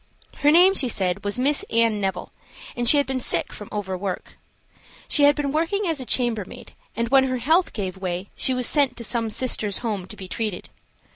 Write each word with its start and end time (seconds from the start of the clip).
Her 0.37 0.49
name, 0.49 0.73
she 0.73 0.89
said, 0.89 1.23
was 1.23 1.37
Miss 1.37 1.61
Anne 1.69 2.01
Neville, 2.01 2.31
and 2.75 2.89
she 2.89 2.97
had 2.97 3.05
been 3.05 3.19
sick 3.19 3.53
from 3.53 3.69
overwork. 3.71 4.35
She 5.07 5.25
had 5.25 5.35
been 5.35 5.51
working 5.51 5.85
as 5.85 5.99
a 5.99 6.07
chambermaid, 6.07 6.73
and 6.95 7.09
when 7.09 7.25
her 7.25 7.37
health 7.37 7.71
gave 7.71 7.97
way 7.99 8.25
she 8.35 8.55
was 8.55 8.65
sent 8.65 8.97
to 8.97 9.03
some 9.03 9.29
Sisters' 9.29 9.81
Home 9.85 10.07
to 10.07 10.15
be 10.17 10.27
treated. 10.27 10.69